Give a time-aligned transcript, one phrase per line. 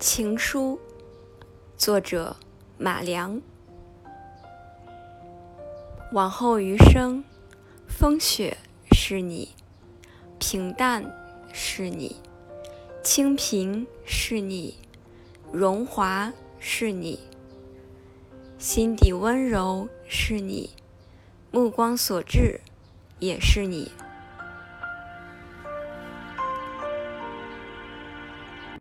[0.00, 0.78] 情书
[1.76, 2.36] 作者
[2.78, 3.42] 马良。
[6.12, 7.24] 往后余生
[7.88, 8.56] 风雪
[8.92, 9.48] 是你
[10.38, 11.04] 平淡
[11.52, 12.14] 是你
[13.02, 14.78] 清贫是你
[15.50, 17.18] 荣华是你
[18.56, 20.70] 心底温柔是你
[21.50, 22.60] 目光所至
[23.18, 23.90] 也是你。